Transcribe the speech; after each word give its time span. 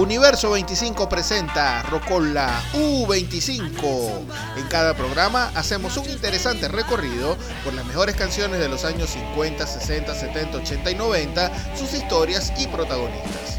Universo 0.00 0.52
25 0.52 1.10
presenta 1.10 1.82
Rocola 1.82 2.58
U25. 2.72 4.22
En 4.56 4.66
cada 4.68 4.94
programa 4.94 5.52
hacemos 5.54 5.94
un 5.98 6.08
interesante 6.08 6.68
recorrido 6.68 7.36
por 7.62 7.74
las 7.74 7.84
mejores 7.84 8.16
canciones 8.16 8.60
de 8.60 8.70
los 8.70 8.86
años 8.86 9.10
50, 9.10 9.66
60, 9.66 10.14
70, 10.14 10.56
80 10.56 10.90
y 10.90 10.94
90, 10.94 11.76
sus 11.76 11.92
historias 11.92 12.50
y 12.58 12.66
protagonistas. 12.68 13.58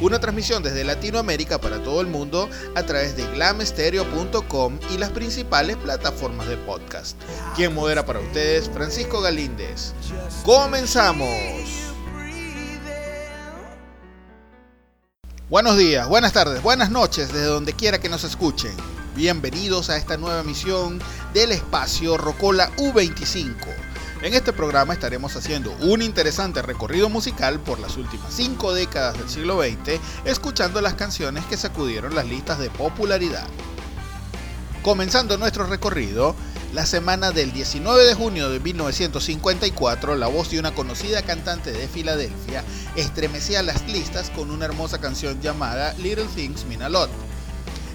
Una 0.00 0.18
transmisión 0.18 0.64
desde 0.64 0.82
Latinoamérica 0.82 1.60
para 1.60 1.80
todo 1.80 2.00
el 2.00 2.08
mundo 2.08 2.50
a 2.74 2.82
través 2.82 3.16
de 3.16 3.24
glamestereo.com 3.34 4.80
y 4.92 4.98
las 4.98 5.10
principales 5.10 5.76
plataformas 5.76 6.48
de 6.48 6.56
podcast. 6.56 7.16
Quien 7.54 7.72
modera 7.72 8.04
para 8.04 8.18
ustedes, 8.18 8.68
Francisco 8.68 9.20
Galíndez. 9.20 9.92
¡Comenzamos! 10.44 11.77
Buenos 15.50 15.78
días, 15.78 16.06
buenas 16.08 16.32
tardes, 16.32 16.62
buenas 16.62 16.90
noches 16.90 17.32
desde 17.32 17.46
donde 17.46 17.72
quiera 17.72 17.98
que 17.98 18.08
nos 18.08 18.22
escuchen. 18.24 18.72
Bienvenidos 19.16 19.88
a 19.90 19.96
esta 19.96 20.16
nueva 20.16 20.40
emisión 20.40 21.00
del 21.32 21.52
espacio 21.52 22.18
Rocola 22.18 22.70
U25 22.76 23.88
en 24.20 24.34
este 24.34 24.52
programa 24.52 24.94
estaremos 24.94 25.36
haciendo 25.36 25.70
un 25.80 26.02
interesante 26.02 26.60
recorrido 26.60 27.08
musical 27.08 27.60
por 27.60 27.78
las 27.78 27.96
últimas 27.96 28.34
cinco 28.34 28.74
décadas 28.74 29.16
del 29.16 29.28
siglo 29.28 29.62
XX, 29.62 30.00
escuchando 30.24 30.80
las 30.80 30.94
canciones 30.94 31.44
que 31.44 31.56
sacudieron 31.56 32.16
las 32.16 32.26
listas 32.26 32.58
de 32.58 32.68
popularidad. 32.68 33.46
Comenzando 34.82 35.38
nuestro 35.38 35.66
recorrido, 35.66 36.34
la 36.72 36.84
semana 36.84 37.30
del 37.30 37.52
19 37.52 38.04
de 38.04 38.14
junio 38.14 38.50
de 38.50 38.60
1954, 38.60 40.16
la 40.16 40.26
voz 40.26 40.50
de 40.50 40.58
una 40.58 40.74
conocida 40.74 41.22
cantante 41.22 41.72
de 41.72 41.88
Filadelfia 41.88 42.62
estremecía 42.94 43.62
las 43.62 43.86
listas 43.88 44.30
con 44.30 44.50
una 44.50 44.66
hermosa 44.66 45.00
canción 45.00 45.40
llamada 45.40 45.94
Little 45.94 46.26
Things 46.34 46.66
Mean 46.66 46.82
a 46.82 46.88
Lot. 46.88 47.10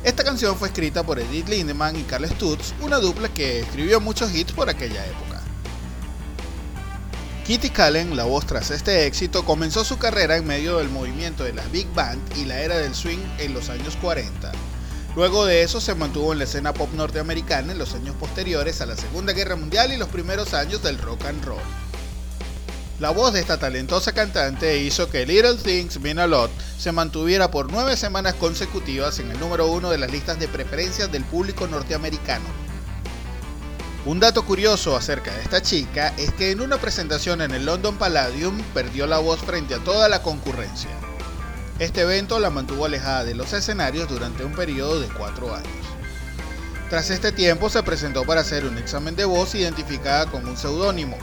Esta 0.04 0.24
canción 0.24 0.58
fue 0.58 0.70
escrita 0.70 1.04
por 1.04 1.20
Edith 1.20 1.48
Lindemann 1.50 1.96
y 1.96 2.04
Carl 2.04 2.26
Stutz, 2.26 2.74
una 2.82 2.98
dupla 2.98 3.30
que 3.30 3.60
escribió 3.60 4.02
muchos 4.02 4.34
hits 4.34 4.52
por 4.52 4.70
aquella 4.70 5.06
época. 5.06 5.42
Kitty 7.46 7.70
Callen, 7.70 8.16
la 8.16 8.24
voz 8.24 8.48
tras 8.48 8.72
este 8.72 9.06
éxito, 9.06 9.46
comenzó 9.46 9.84
su 9.84 9.98
carrera 9.98 10.36
en 10.36 10.48
medio 10.48 10.78
del 10.78 10.90
movimiento 10.90 11.44
de 11.44 11.54
la 11.54 11.64
big 11.68 11.88
band 11.94 12.22
y 12.38 12.46
la 12.46 12.60
era 12.60 12.78
del 12.78 12.96
swing 12.96 13.20
en 13.38 13.54
los 13.54 13.70
años 13.70 13.98
40. 14.02 14.52
Luego 15.16 15.46
de 15.46 15.64
eso 15.64 15.80
se 15.80 15.96
mantuvo 15.96 16.34
en 16.34 16.40
la 16.40 16.46
escena 16.46 16.74
pop 16.74 16.90
norteamericana 16.94 17.72
en 17.72 17.78
los 17.78 17.94
años 17.94 18.16
posteriores 18.16 18.82
a 18.82 18.86
la 18.86 18.96
Segunda 18.96 19.34
Guerra 19.34 19.56
Mundial 19.56 19.94
y 19.94 19.98
los 19.98 20.10
primeros 20.10 20.54
años 20.54 20.82
del 20.82 20.98
rock 20.98 21.26
and 21.26 21.44
roll. 21.46 21.62
La 23.00 23.10
voz 23.10 23.34
de 23.34 23.40
esta 23.40 23.58
talentosa 23.58 24.14
cantante 24.14 24.78
hizo 24.78 25.10
que 25.10 25.26
Little 25.26 25.56
Things 25.56 26.00
Mean 26.00 26.20
a 26.20 26.28
Lot 26.28 26.52
se 26.78 26.92
mantuviera 26.92 27.52
por 27.52 27.72
nueve 27.72 27.98
semanas 27.98 28.34
consecutivas 28.36 29.20
en 29.20 29.32
el 29.32 29.40
número 29.40 29.68
uno 29.68 29.90
de 29.90 29.98
las 29.98 30.12
listas 30.12 30.40
de 30.40 30.48
preferencias 30.48 31.12
del 31.12 31.24
público 31.26 31.68
norteamericano, 31.68 32.46
un 34.06 34.20
dato 34.20 34.44
curioso 34.44 34.98
acerca 34.98 35.34
de 35.34 35.44
esta 35.44 35.62
chica 35.62 36.14
es 36.18 36.34
que 36.34 36.52
en 36.52 36.60
una 36.60 36.78
presentación 36.78 37.40
en 37.40 37.52
el 37.52 37.66
London 37.66 37.96
Palladium 37.96 38.62
perdió 38.74 39.08
la 39.08 39.20
voz 39.20 39.40
frente 39.40 39.76
a 39.76 39.80
toda 39.80 40.10
la 40.10 40.22
concurrencia. 40.22 40.90
Este 41.84 42.00
evento 42.00 42.40
la 42.40 42.50
mantuvo 42.50 42.86
alejada 42.86 43.26
de 43.26 43.36
los 43.36 43.52
escenarios 43.52 44.08
durante 44.08 44.46
un 44.46 44.54
periodo 44.54 45.02
de 45.02 45.10
cuatro 45.10 45.54
años. 45.54 45.68
Tras 46.90 47.10
este 47.10 47.34
tiempo 47.34 47.70
se 47.70 47.84
presentó 47.84 48.24
para 48.24 48.40
hacer 48.40 48.64
un 48.64 48.78
examen 48.78 49.18
de 49.18 49.26
voz 49.26 49.54
identificada 49.54 50.28
con 50.28 50.48
un 50.48 50.56
seudónimo. 50.56 51.18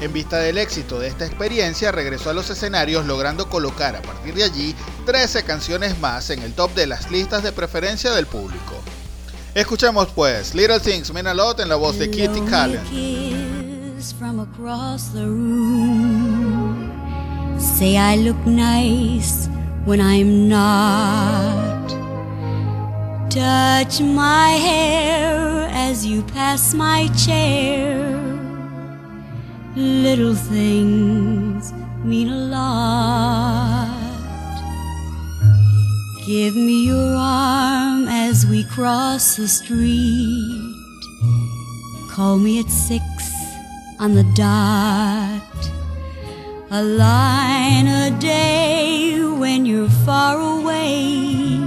En 0.00 0.12
vista 0.12 0.38
del 0.38 0.56
éxito 0.56 1.00
de 1.00 1.08
esta 1.08 1.26
experiencia, 1.26 1.90
regresó 1.90 2.30
a 2.30 2.32
los 2.32 2.48
escenarios 2.48 3.06
logrando 3.06 3.48
colocar 3.48 3.96
a 3.96 4.02
partir 4.02 4.34
de 4.34 4.44
allí 4.44 4.76
13 5.04 5.42
canciones 5.42 5.98
más 5.98 6.30
en 6.30 6.42
el 6.42 6.54
top 6.54 6.72
de 6.74 6.86
las 6.86 7.10
listas 7.10 7.42
de 7.42 7.50
preferencia 7.50 8.12
del 8.12 8.26
público. 8.26 8.76
Escuchemos 9.56 10.10
pues 10.14 10.54
Little 10.54 10.78
Things 10.78 11.12
Mean 11.12 11.26
a 11.26 11.34
Lot 11.34 11.58
en 11.58 11.68
la 11.70 11.74
voz 11.74 11.98
de 11.98 12.08
Kitty 12.08 12.42
Callen. 12.42 12.86
Say 17.60 17.98
I 17.98 18.16
look 18.16 18.46
nice 18.46 19.48
when 19.84 20.00
I'm 20.00 20.48
not. 20.48 21.88
Touch 23.30 24.00
my 24.00 24.48
hair 24.48 25.68
as 25.70 26.06
you 26.06 26.22
pass 26.22 26.72
my 26.72 27.08
chair. 27.08 28.18
Little 29.76 30.34
things 30.34 31.72
mean 32.02 32.30
a 32.30 32.36
lot. 32.56 34.00
Give 36.26 36.56
me 36.56 36.86
your 36.86 37.14
arm 37.14 38.08
as 38.08 38.46
we 38.46 38.64
cross 38.64 39.36
the 39.36 39.46
street. 39.46 40.76
Call 42.10 42.38
me 42.38 42.60
at 42.60 42.70
six 42.70 43.04
on 43.98 44.14
the 44.14 44.24
dot. 44.34 45.79
A 46.72 46.84
line 46.84 47.88
a 47.88 48.16
day 48.20 49.20
when 49.24 49.66
you're 49.66 49.88
far 49.88 50.38
away. 50.38 51.58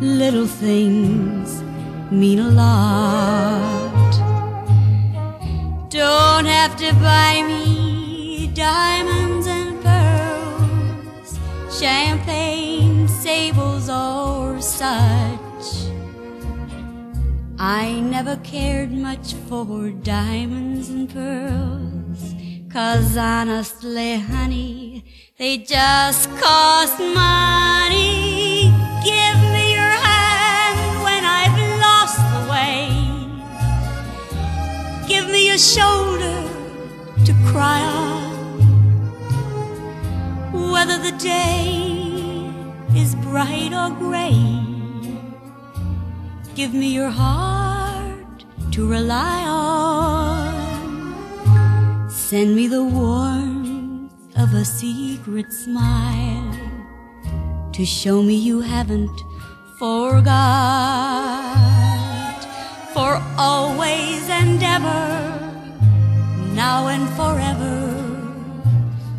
Little 0.00 0.48
things 0.48 1.62
mean 2.10 2.40
a 2.40 2.48
lot. 2.48 4.10
Don't 5.88 6.46
have 6.46 6.76
to 6.78 6.92
buy 6.94 7.44
me 7.46 8.50
diamonds 8.54 9.46
and 9.46 9.80
pearls, 9.84 11.38
champagne 11.80 13.06
sables 13.06 13.88
or 13.88 14.60
such. 14.60 15.66
I 17.56 18.00
never 18.00 18.34
cared 18.38 18.90
much 18.90 19.34
for 19.48 19.90
diamonds 19.90 20.88
and 20.88 21.08
pearls, 21.08 22.03
cause 22.74 23.16
honestly, 23.16 24.16
honey, 24.16 25.04
they 25.38 25.58
just 25.58 26.28
cost 26.40 26.98
money. 26.98 28.72
Give 29.10 29.38
me 29.54 29.74
your 29.78 29.94
hand 30.06 30.80
when 31.06 31.22
I've 31.24 31.58
lost 31.86 32.18
the 32.34 32.42
way. 32.50 32.78
Give 35.06 35.26
me 35.30 35.46
your 35.46 35.62
shoulder 35.74 36.36
to 37.26 37.32
cry 37.46 37.80
on. 38.02 38.24
Whether 40.72 40.98
the 40.98 41.16
day 41.16 42.50
is 42.96 43.14
bright 43.26 43.72
or 43.72 43.90
gray. 44.04 44.34
Give 46.56 46.74
me 46.74 46.88
your 46.92 47.10
heart 47.10 48.44
to 48.72 48.84
rely 48.84 49.44
on. 49.46 49.73
Send 52.34 52.50
me 52.56 52.66
the 52.66 52.82
warmth 52.82 54.10
of 54.36 54.54
a 54.54 54.64
secret 54.64 55.52
smile 55.52 56.58
to 57.72 57.84
show 57.86 58.24
me 58.24 58.34
you 58.34 58.60
haven't 58.60 59.20
forgot. 59.78 60.34
For 62.92 63.22
always 63.38 64.28
and 64.28 64.60
ever, 64.60 65.04
now 66.56 66.88
and 66.88 67.08
forever, 67.10 67.94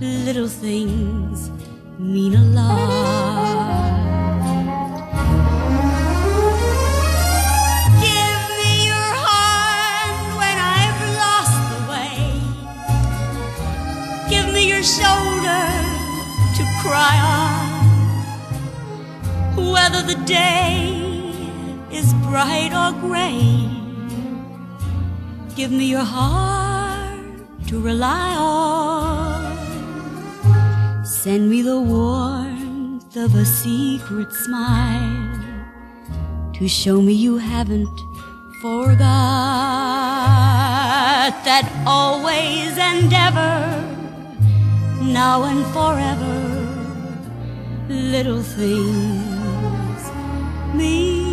little 0.01 0.49
things 0.49 1.49
mean 1.97 2.35
a 2.35 2.43
lot. 2.43 4.04
Shoulder 14.85 15.65
to 16.57 16.63
cry 16.81 17.17
on. 17.37 17.65
Whether 19.73 20.01
the 20.03 20.19
day 20.25 21.01
is 21.91 22.13
bright 22.29 22.71
or 22.71 22.91
gray, 23.01 23.67
give 25.55 25.71
me 25.71 25.85
your 25.85 26.03
heart 26.03 27.19
to 27.67 27.81
rely 27.81 28.35
on. 28.35 29.55
Send 31.03 31.49
me 31.49 31.63
the 31.63 31.81
warmth 31.81 33.15
of 33.15 33.33
a 33.33 33.45
secret 33.45 34.31
smile 34.33 35.41
to 36.53 36.67
show 36.67 37.01
me 37.01 37.13
you 37.13 37.37
haven't 37.37 37.99
forgot 38.61 39.05
that 41.43 41.65
always 41.87 42.77
and 42.77 43.11
ever, 43.11 43.94
now 45.13 45.43
and 45.43 45.65
forever, 45.67 46.35
little 47.89 48.41
things 48.41 50.11
mean. 50.73 51.24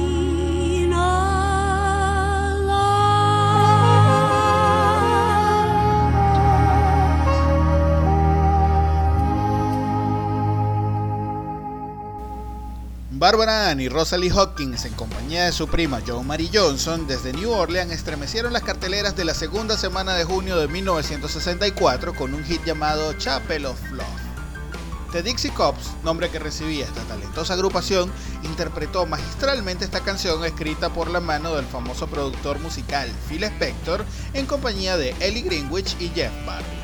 Barbara 13.22 13.70
Ann 13.70 13.80
y 13.80 13.88
Rosalie 13.88 14.32
Hawkins, 14.32 14.84
en 14.84 14.94
compañía 14.94 15.44
de 15.44 15.52
su 15.52 15.68
prima 15.68 16.00
Joan 16.04 16.26
Marie 16.26 16.50
Johnson, 16.52 17.06
desde 17.06 17.32
New 17.32 17.52
Orleans 17.52 17.92
estremecieron 17.92 18.52
las 18.52 18.64
carteleras 18.64 19.14
de 19.14 19.24
la 19.24 19.32
segunda 19.32 19.78
semana 19.78 20.14
de 20.14 20.24
junio 20.24 20.56
de 20.56 20.66
1964 20.66 22.16
con 22.16 22.34
un 22.34 22.42
hit 22.42 22.64
llamado 22.64 23.12
Chapel 23.12 23.66
of 23.66 23.80
Love. 23.92 24.04
The 25.12 25.22
Dixie 25.22 25.54
Cops, 25.54 25.92
nombre 26.02 26.30
que 26.30 26.40
recibía 26.40 26.84
esta 26.84 27.02
talentosa 27.02 27.54
agrupación, 27.54 28.10
interpretó 28.42 29.06
magistralmente 29.06 29.84
esta 29.84 30.00
canción 30.00 30.44
escrita 30.44 30.92
por 30.92 31.08
la 31.08 31.20
mano 31.20 31.54
del 31.54 31.66
famoso 31.66 32.08
productor 32.08 32.58
musical 32.58 33.08
Phil 33.28 33.44
Spector 33.44 34.04
en 34.34 34.46
compañía 34.46 34.96
de 34.96 35.14
Ellie 35.20 35.42
Greenwich 35.42 35.94
y 36.00 36.08
Jeff 36.08 36.32
Barry. 36.44 36.81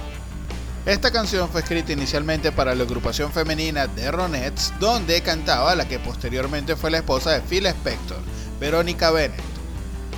Esta 0.86 1.10
canción 1.10 1.50
fue 1.50 1.60
escrita 1.60 1.92
inicialmente 1.92 2.50
para 2.50 2.74
la 2.74 2.84
agrupación 2.84 3.30
femenina 3.32 3.88
The 3.88 4.10
Ronettes, 4.10 4.72
donde 4.80 5.20
cantaba 5.20 5.74
la 5.74 5.86
que 5.86 5.98
posteriormente 5.98 6.76
fue 6.76 6.90
la 6.90 6.98
esposa 6.98 7.32
de 7.32 7.40
Phil 7.42 7.66
Spector, 7.66 8.18
Veronica 8.58 9.10
Bennett. 9.10 9.42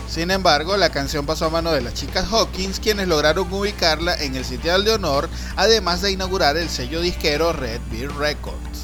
Sin 0.09 0.31
embargo, 0.31 0.77
la 0.77 0.91
canción 0.91 1.27
pasó 1.27 1.47
a 1.47 1.51
mano 1.51 1.73
de 1.73 1.83
las 1.83 1.95
chicas 1.95 2.29
Hawkins, 2.31 2.81
quienes 2.81 3.09
lograron 3.09 3.53
ubicarla 3.53 4.15
en 4.17 4.35
el 4.37 4.45
sitial 4.45 4.85
de 4.85 4.93
honor, 4.93 5.29
además 5.57 6.03
de 6.03 6.13
inaugurar 6.13 6.57
el 6.57 6.69
sello 6.69 7.01
disquero 7.01 7.53
Red 7.53 7.81
Beer 7.91 8.13
Records. 8.15 8.83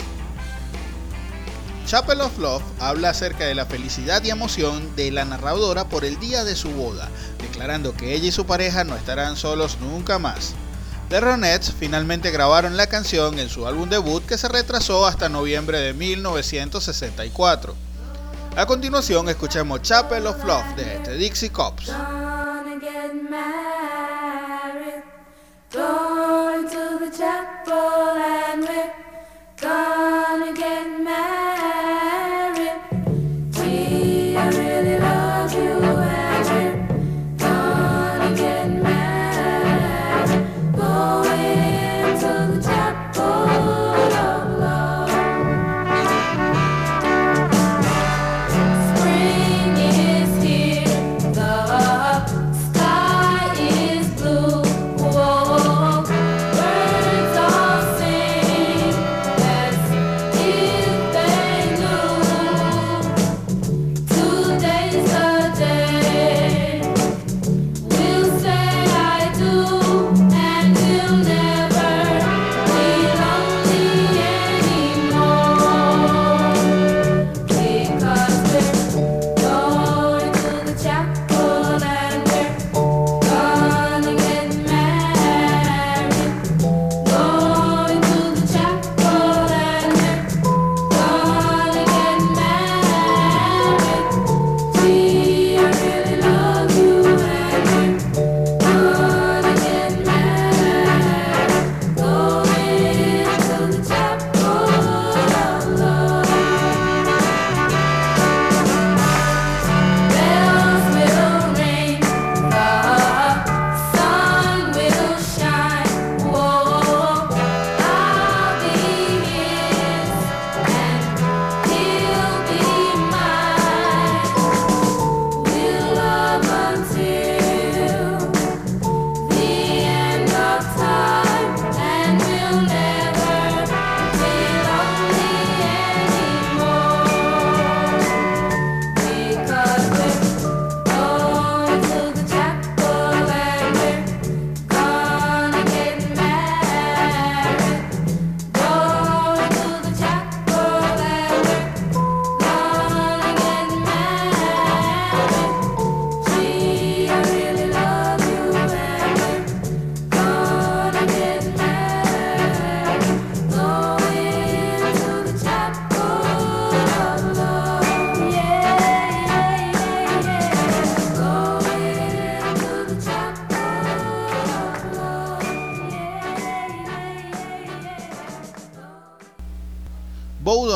Chapel 1.87 2.21
of 2.21 2.37
Love 2.39 2.65
habla 2.81 3.11
acerca 3.11 3.45
de 3.45 3.55
la 3.55 3.67
felicidad 3.67 4.23
y 4.25 4.31
emoción 4.31 4.97
de 4.97 5.13
la 5.13 5.25
narradora 5.25 5.89
por 5.89 6.05
el 6.05 6.19
día 6.19 6.43
de 6.43 6.57
su 6.57 6.71
boda, 6.71 7.09
declarando 7.41 7.97
que 7.97 8.13
ella 8.15 8.27
y 8.27 8.33
su 8.33 8.45
pareja 8.45 8.83
no 8.83 8.97
estarán 8.97 9.37
solos 9.37 9.79
nunca 9.81 10.19
más. 10.19 10.55
The 11.09 11.21
Ronettes 11.21 11.73
finalmente 11.73 12.33
grabaron 12.33 12.77
la 12.77 12.89
canción 12.89 13.39
en 13.39 13.49
su 13.49 13.67
álbum 13.67 13.89
debut 13.89 14.27
que 14.27 14.37
se 14.37 14.49
retrasó 14.49 15.07
hasta 15.07 15.29
noviembre 15.29 15.79
de 15.79 15.93
1964. 15.95 17.75
A 18.57 18.67
continuación 18.67 19.29
escuchemos 19.29 19.83
Chapel 19.83 20.27
of 20.27 20.43
Love 20.45 20.75
de 20.75 20.99
The 21.05 21.15
Dixie 21.15 21.51
Cops. 21.51 21.93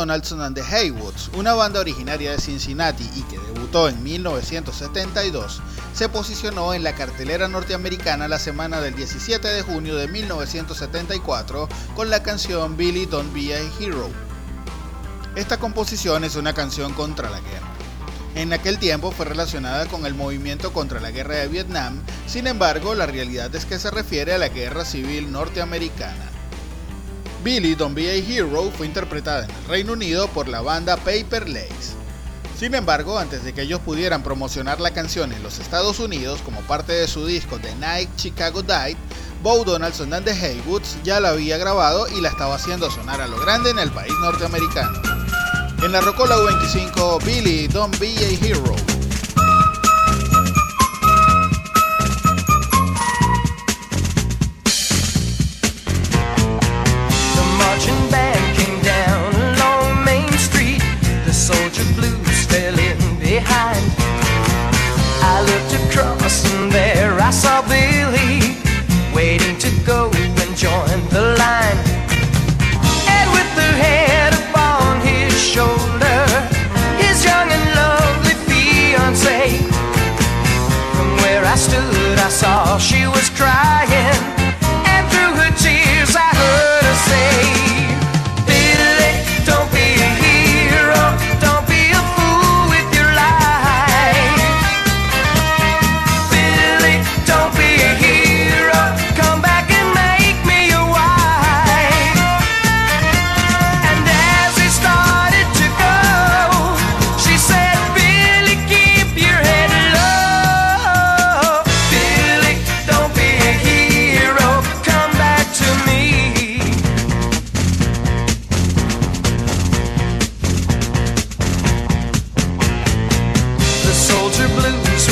Donaldson 0.00 0.40
and 0.40 0.57
the 0.57 0.62
Haywoods, 0.62 1.28
una 1.35 1.52
banda 1.52 1.78
originaria 1.78 2.30
de 2.30 2.38
Cincinnati 2.38 3.07
y 3.14 3.21
que 3.25 3.38
debutó 3.38 3.87
en 3.87 4.02
1972, 4.02 5.61
se 5.92 6.09
posicionó 6.09 6.73
en 6.73 6.83
la 6.83 6.95
cartelera 6.95 7.49
norteamericana 7.49 8.26
la 8.26 8.38
semana 8.38 8.80
del 8.80 8.97
17 8.97 9.47
de 9.47 9.61
junio 9.61 9.97
de 9.97 10.09
1974 10.09 11.69
con 11.95 12.09
la 12.09 12.23
canción 12.23 12.78
Billy 12.78 13.04
Don't 13.04 13.30
Be 13.35 13.54
a 13.54 13.59
Hero. 13.78 14.09
Esta 15.37 15.59
composición 15.59 16.25
es 16.25 16.35
una 16.35 16.54
canción 16.54 16.95
contra 16.95 17.28
la 17.28 17.40
guerra. 17.40 17.69
En 18.37 18.54
aquel 18.54 18.78
tiempo 18.78 19.12
fue 19.12 19.26
relacionada 19.26 19.85
con 19.85 20.07
el 20.07 20.14
movimiento 20.14 20.73
contra 20.73 20.99
la 20.99 21.11
guerra 21.11 21.35
de 21.35 21.49
Vietnam, 21.49 22.00
sin 22.26 22.47
embargo 22.47 22.95
la 22.95 23.04
realidad 23.04 23.54
es 23.54 23.66
que 23.66 23.78
se 23.78 23.90
refiere 23.90 24.33
a 24.33 24.38
la 24.38 24.49
guerra 24.49 24.87
civil 24.87 25.30
norteamericana. 25.30 26.30
Billy 27.42 27.75
Don't 27.75 27.94
Be 27.94 28.11
a 28.11 28.14
Hero 28.14 28.70
fue 28.76 28.87
interpretada 28.87 29.44
en 29.44 29.50
el 29.50 29.64
Reino 29.64 29.94
Unido 29.94 30.28
por 30.28 30.47
la 30.47 30.61
banda 30.61 30.97
Paper 30.99 31.49
Lace. 31.49 31.94
Sin 32.59 32.75
embargo, 32.75 33.18
antes 33.18 33.42
de 33.42 33.54
que 33.54 33.62
ellos 33.62 33.80
pudieran 33.80 34.23
promocionar 34.23 34.78
la 34.80 34.90
canción 34.90 35.32
en 35.32 35.42
los 35.42 35.59
Estados 35.59 35.99
Unidos 36.00 36.40
como 36.44 36.61
parte 36.62 36.92
de 36.92 37.09
su 37.09 37.25
disco 37.25 37.59
The 37.59 37.75
Night 37.76 38.11
Chicago 38.16 38.62
Died, 38.62 38.99
Bo 39.42 39.64
Donaldson 39.64 40.12
and 40.12 40.26
the 40.26 40.32
Haywoods 40.32 41.02
ya 41.02 41.18
la 41.20 41.30
había 41.30 41.56
grabado 41.56 42.06
y 42.09 42.20
la 42.20 42.28
estaba 42.28 42.56
haciendo 42.56 42.90
sonar 42.90 43.23
a 43.23 43.28
lo 43.28 43.40
grande 43.40 43.70
en 43.70 43.78
el 43.78 43.90
país 43.90 44.12
norteamericano. 44.20 45.00
En 45.82 45.92
la 45.92 46.02
Rocola 46.02 46.37
25 46.37 47.20
Billy 47.25 47.68
Don't 47.68 47.99
Be 47.99 48.09
a 48.09 48.47
Hero. 48.47 49.00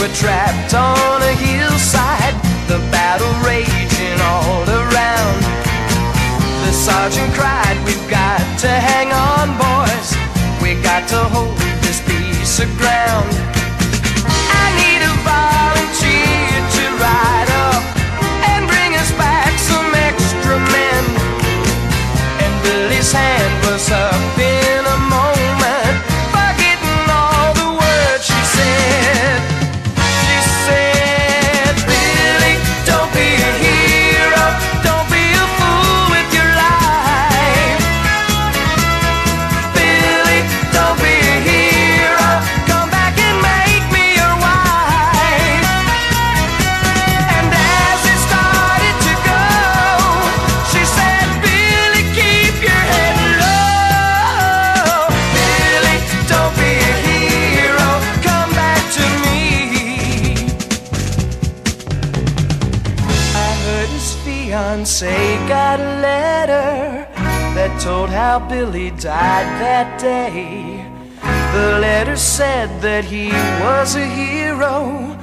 were 0.09 0.15
trapped 0.15 0.75
on 0.75 1.23
a 1.23 1.33
hillside, 1.33 2.35
the 2.69 2.79
battle 2.91 3.33
raging 3.47 4.21
all 4.21 4.65
around. 4.69 5.41
The 6.65 6.73
sergeant 6.73 7.33
cried, 7.35 7.77
We've 7.85 8.11
got 8.11 8.41
to 8.61 8.69
hang 8.69 9.12
on, 9.12 9.57
boys. 9.59 10.09
We 10.62 10.81
got 10.83 11.09
to 11.09 11.19
hold 11.35 11.57
this 11.83 12.00
piece 12.07 12.61
of 12.61 12.69
ground. 12.77 13.27
Day. 69.99 70.87
The 71.52 71.78
letter 71.81 72.17
said 72.17 72.81
that 72.83 73.05
he 73.05 73.28
was 73.62 73.97
a 73.97 74.07
hero. 74.07 75.17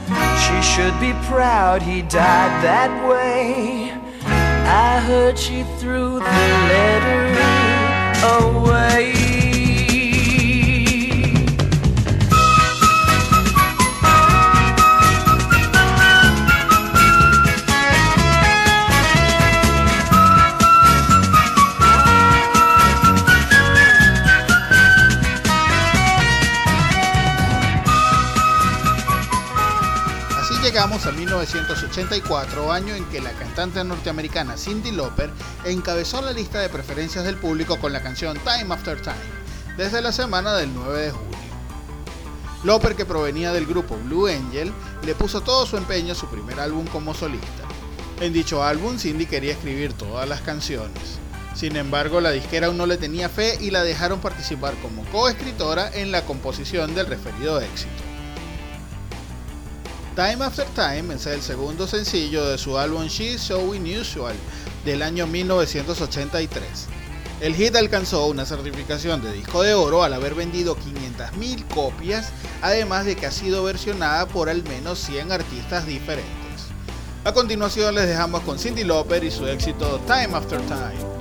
She 0.44 0.62
should 0.62 1.00
be 1.00 1.14
proud 1.28 1.82
he 1.82 2.02
died 2.02 2.54
that 2.64 2.92
way. 3.10 3.92
I 4.68 5.00
heard 5.00 5.40
she 5.40 5.64
threw 5.80 6.20
the 6.20 6.42
letter 6.72 7.26
away. 8.38 9.15
1984, 31.46 32.72
año 32.72 32.96
en 32.96 33.06
que 33.06 33.22
la 33.22 33.32
cantante 33.32 33.84
norteamericana 33.84 34.58
Cindy 34.58 34.92
Lauper 34.92 35.30
encabezó 35.64 36.22
la 36.22 36.32
lista 36.32 36.60
de 36.60 36.70
preferencias 36.70 37.24
del 37.24 37.38
público 37.38 37.80
con 37.80 37.94
la 37.94 38.02
canción 38.02 38.38
Time 38.40 38.74
After 38.74 39.00
Time, 39.00 39.16
desde 39.78 40.02
la 40.02 40.12
semana 40.12 40.56
del 40.56 40.74
9 40.74 41.02
de 41.02 41.12
julio. 41.12 41.38
Lauper, 42.64 42.96
que 42.96 43.06
provenía 43.06 43.54
del 43.54 43.68
grupo 43.68 43.96
Blue 43.96 44.28
Angel, 44.28 44.74
le 45.04 45.14
puso 45.14 45.42
todo 45.42 45.68
su 45.68 45.78
empeño 45.78 46.14
a 46.14 46.16
su 46.16 46.28
primer 46.28 46.60
álbum 46.60 46.88
como 46.88 47.14
solista. 47.14 47.64
En 48.20 48.34
dicho 48.34 48.64
álbum, 48.64 48.98
Cindy 48.98 49.28
quería 49.28 49.54
escribir 49.54 49.94
todas 49.94 50.28
las 50.28 50.42
canciones. 50.42 51.20
Sin 51.54 51.76
embargo, 51.76 52.22
la 52.22 52.32
disquera 52.32 52.68
aún 52.68 52.78
no 52.78 52.88
le 52.88 52.98
tenía 52.98 53.30
fe 53.30 53.58
y 53.62 53.70
la 53.70 53.84
dejaron 53.84 54.20
participar 54.20 54.74
como 54.82 55.06
coescritora 55.06 55.92
en 55.94 56.12
la 56.12 56.26
composición 56.26 56.96
del 56.96 57.06
referido 57.06 57.62
éxito. 57.62 58.05
Time 60.16 60.46
After 60.46 60.66
Time 60.68 61.14
es 61.14 61.26
el 61.26 61.42
segundo 61.42 61.88
sencillo 61.88 62.48
de 62.48 62.58
su 62.58 62.78
álbum 62.78 63.08
She's 63.08 63.42
So 63.42 63.60
Unusual 63.60 64.34
del 64.86 65.02
año 65.02 65.28
1983. 65.28 66.88
El 67.42 67.54
hit 67.54 67.76
alcanzó 67.76 68.28
una 68.28 68.46
certificación 68.46 69.22
de 69.22 69.34
disco 69.34 69.62
de 69.62 69.74
oro 69.74 70.04
al 70.04 70.14
haber 70.14 70.34
vendido 70.34 70.78
500.000 70.78 71.68
copias, 71.68 72.30
además 72.62 73.04
de 73.04 73.18
que 73.18 73.26
ha 73.26 73.32
sido 73.32 73.66
versionada 73.66 74.26
por 74.26 74.48
al 74.48 74.64
menos 74.64 75.00
100 75.00 75.34
artistas 75.34 75.86
diferentes. 75.86 76.32
A 77.26 77.34
continuación 77.34 77.94
les 77.94 78.08
dejamos 78.08 78.40
con 78.44 78.58
Cindy 78.58 78.86
Lauper 78.86 79.22
y 79.22 79.32
su 79.32 79.46
éxito 79.48 80.00
Time 80.08 80.34
After 80.34 80.62
Time. 80.62 81.15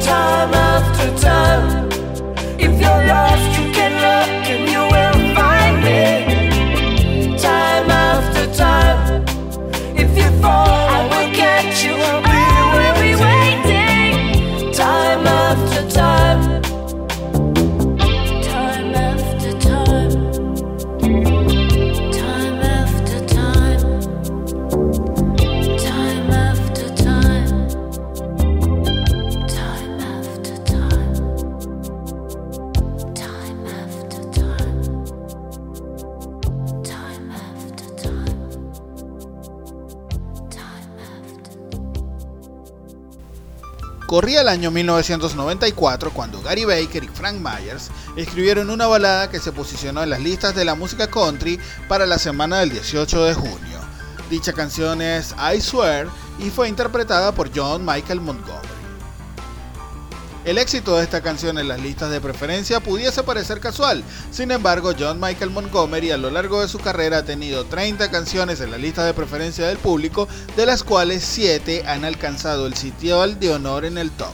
Time 0.00 0.54
after 0.54 1.16
time. 1.18 1.89
Corría 44.10 44.40
el 44.40 44.48
año 44.48 44.72
1994 44.72 46.10
cuando 46.10 46.42
Gary 46.42 46.64
Baker 46.64 47.04
y 47.04 47.06
Frank 47.06 47.36
Myers 47.36 47.92
escribieron 48.16 48.68
una 48.68 48.88
balada 48.88 49.30
que 49.30 49.38
se 49.38 49.52
posicionó 49.52 50.02
en 50.02 50.10
las 50.10 50.18
listas 50.18 50.52
de 50.52 50.64
la 50.64 50.74
música 50.74 51.08
country 51.08 51.60
para 51.86 52.06
la 52.06 52.18
semana 52.18 52.58
del 52.58 52.70
18 52.70 53.24
de 53.26 53.34
junio. 53.34 53.78
Dicha 54.28 54.52
canción 54.52 55.00
es 55.00 55.32
I 55.54 55.60
Swear 55.60 56.08
y 56.40 56.50
fue 56.50 56.68
interpretada 56.68 57.30
por 57.30 57.52
John 57.54 57.86
Michael 57.86 58.20
Montgomery. 58.20 58.69
El 60.50 60.58
éxito 60.58 60.96
de 60.96 61.04
esta 61.04 61.20
canción 61.20 61.60
en 61.60 61.68
las 61.68 61.80
listas 61.80 62.10
de 62.10 62.20
preferencia 62.20 62.80
pudiese 62.80 63.22
parecer 63.22 63.60
casual, 63.60 64.02
sin 64.32 64.50
embargo 64.50 64.90
John 64.98 65.20
Michael 65.20 65.50
Montgomery 65.50 66.10
a 66.10 66.16
lo 66.16 66.28
largo 66.28 66.60
de 66.60 66.66
su 66.66 66.80
carrera 66.80 67.18
ha 67.18 67.24
tenido 67.24 67.66
30 67.66 68.10
canciones 68.10 68.60
en 68.60 68.72
la 68.72 68.76
lista 68.76 69.04
de 69.04 69.14
preferencia 69.14 69.68
del 69.68 69.78
público, 69.78 70.26
de 70.56 70.66
las 70.66 70.82
cuales 70.82 71.22
7 71.22 71.84
han 71.86 72.04
alcanzado 72.04 72.66
el 72.66 72.74
sitial 72.74 73.38
de 73.38 73.54
honor 73.54 73.84
en 73.84 73.96
el 73.96 74.10
top. 74.10 74.32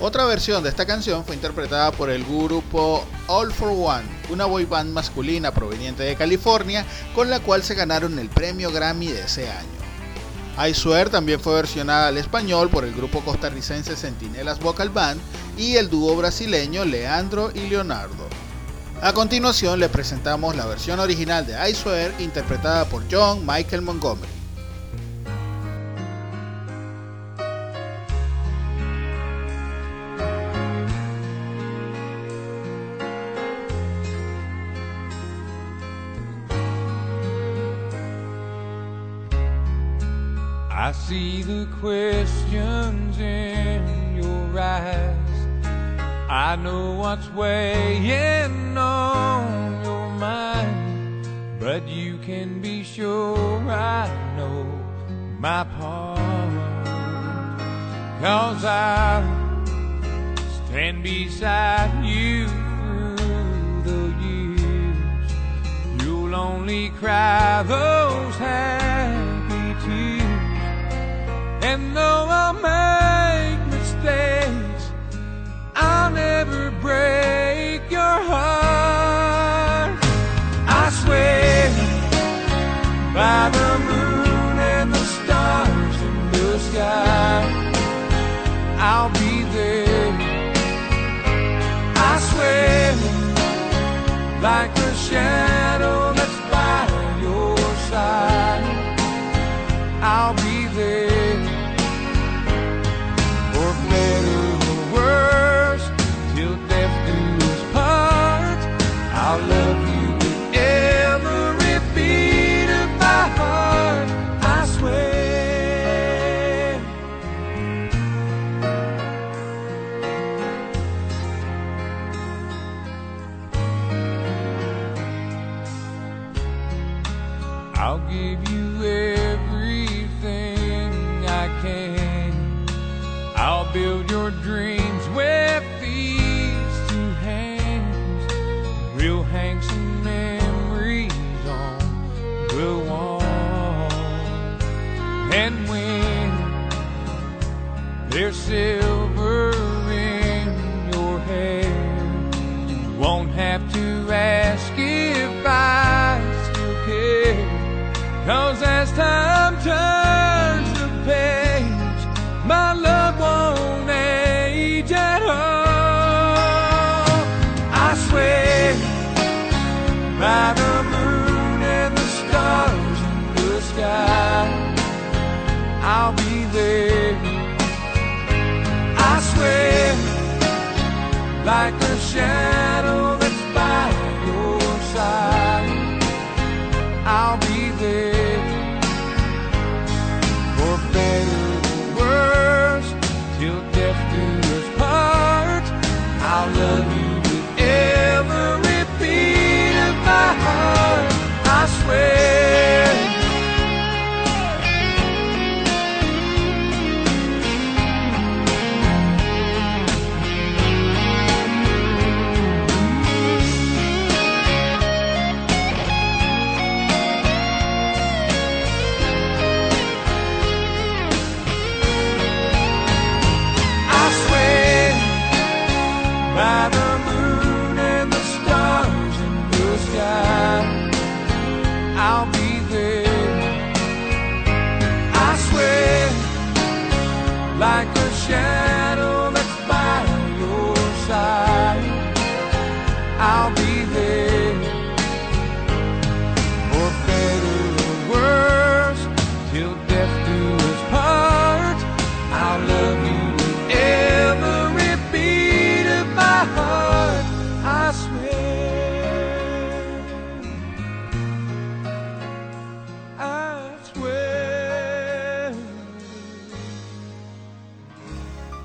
Otra 0.00 0.26
versión 0.26 0.62
de 0.62 0.68
esta 0.68 0.84
canción 0.84 1.24
fue 1.24 1.36
interpretada 1.36 1.90
por 1.90 2.10
el 2.10 2.24
grupo 2.24 3.06
All 3.26 3.50
for 3.54 3.70
One, 3.70 4.04
una 4.28 4.44
boy 4.44 4.66
band 4.66 4.92
masculina 4.92 5.54
proveniente 5.54 6.02
de 6.02 6.14
California, 6.14 6.84
con 7.14 7.30
la 7.30 7.40
cual 7.40 7.62
se 7.62 7.74
ganaron 7.74 8.18
el 8.18 8.28
premio 8.28 8.70
Grammy 8.70 9.06
de 9.06 9.22
ese 9.22 9.48
año. 9.48 9.77
I 10.60 10.74
Swear 10.74 11.08
también 11.08 11.38
fue 11.38 11.54
versionada 11.54 12.08
al 12.08 12.18
español 12.18 12.68
por 12.68 12.84
el 12.84 12.92
grupo 12.92 13.20
costarricense 13.20 13.94
Centinelas 13.94 14.58
Vocal 14.58 14.88
Band 14.90 15.20
y 15.56 15.76
el 15.76 15.88
dúo 15.88 16.16
brasileño 16.16 16.84
Leandro 16.84 17.52
y 17.54 17.68
Leonardo. 17.68 18.26
A 19.00 19.12
continuación 19.12 19.78
le 19.78 19.88
presentamos 19.88 20.56
la 20.56 20.66
versión 20.66 20.98
original 20.98 21.46
de 21.46 21.70
I 21.70 21.74
Swear 21.74 22.12
interpretada 22.18 22.86
por 22.86 23.04
John 23.08 23.46
Michael 23.46 23.82
Montgomery. 23.82 24.37
I 40.88 40.92
see 40.92 41.42
the 41.42 41.68
questions 41.80 43.18
in 43.18 44.16
your 44.16 44.58
eyes. 44.58 45.38
I 46.30 46.56
know 46.56 46.94
what's 46.94 47.28
weighing 47.32 48.78
on 48.78 49.84
your 49.84 50.08
mind, 50.12 51.28
but 51.60 51.86
you 51.86 52.16
can 52.16 52.62
be 52.62 52.84
sure 52.84 53.70
I 53.70 54.08
know 54.38 54.64
my 55.38 55.64
part. 55.78 56.18
Cause 58.22 58.64
I 58.64 59.20
stand 60.64 61.02
beside 61.02 62.02
you 62.02 62.48
through 63.18 63.82
the 63.82 64.14
years. 64.24 65.32
You'll 66.02 66.34
only 66.34 66.88
cry 66.88 67.62
those 67.64 68.36
tears. 68.38 68.87
And 71.70 71.94
though 71.94 72.26
I'll 72.40 72.54
make 72.54 73.60
mistakes, 73.66 74.84
I'll 75.76 76.10
never 76.10 76.70
break 76.80 77.82
your 77.90 78.16
heart. 78.30 79.92
I 80.66 80.84
swear 81.00 81.68
by 83.12 83.50
the 83.58 83.70
moon 83.90 84.58
and 84.76 84.94
the 84.94 85.04
stars 85.16 85.96
in 86.08 86.16
the 86.32 86.58
sky, 86.58 87.42
I'll 88.78 89.12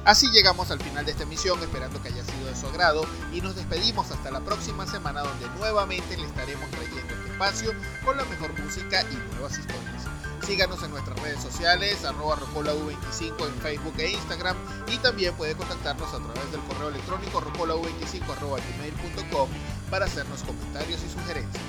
Así 0.05 0.29
llegamos 0.31 0.69
al 0.69 0.81
final 0.81 1.05
de 1.05 1.11
esta 1.11 1.23
emisión, 1.23 1.57
esperando 1.61 2.01
que 2.01 2.09
haya 2.09 2.25
sido 2.25 2.47
de 2.47 2.55
su 2.57 2.67
agrado 2.67 3.05
y 3.31 3.39
nos 3.39 3.55
despedimos 3.55 4.11
hasta 4.11 4.31
la 4.31 4.41
próxima 4.41 4.85
semana 4.85 5.21
donde 5.21 5.47
nuevamente 5.57 6.17
le 6.17 6.25
estaremos 6.25 6.69
trayendo 6.71 7.13
este 7.13 7.31
espacio 7.31 7.71
con 8.03 8.17
la 8.17 8.25
mejor 8.25 8.51
música 8.59 9.01
y 9.03 9.15
nuevas 9.33 9.57
historias. 9.57 10.03
Síganos 10.45 10.83
en 10.83 10.91
nuestras 10.91 11.17
redes 11.21 11.41
sociales, 11.41 12.03
arroba 12.03 12.35
rocolau25 12.35 13.47
en 13.47 13.61
Facebook 13.61 13.93
e 13.97 14.11
Instagram 14.11 14.57
y 14.87 14.97
también 14.97 15.33
puede 15.35 15.55
contactarnos 15.55 16.13
a 16.13 16.19
través 16.19 16.51
del 16.51 16.59
correo 16.63 16.89
electrónico 16.89 17.39
rocolau25 17.39 18.29
arroba 18.29 18.57
gmail.com 18.57 19.49
para 19.89 20.03
hacernos 20.03 20.43
comentarios 20.43 20.99
y 21.01 21.09
sugerencias. 21.13 21.63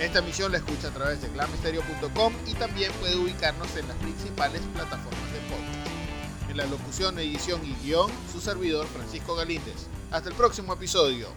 Esta 0.00 0.20
emisión 0.20 0.52
la 0.52 0.58
escucha 0.58 0.88
a 0.88 0.92
través 0.92 1.20
de 1.20 1.28
glamisterio.com 1.28 2.32
y 2.46 2.54
también 2.54 2.90
puede 2.94 3.16
ubicarnos 3.16 3.76
en 3.76 3.88
las 3.88 3.96
principales 3.98 4.62
plataformas 4.72 5.27
la 6.58 6.66
locución, 6.66 7.16
edición 7.20 7.60
y 7.64 7.72
guion, 7.86 8.10
su 8.32 8.40
servidor 8.40 8.84
Francisco 8.88 9.36
Galíndez. 9.36 9.86
Hasta 10.10 10.28
el 10.28 10.34
próximo 10.34 10.72
episodio. 10.72 11.28